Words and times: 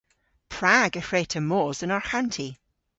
Prag 0.53 0.91
y 0.99 1.03
hwre'ta 1.07 1.41
mos 1.49 1.77
dhe'n 1.79 1.95
arghanti? 1.97 2.49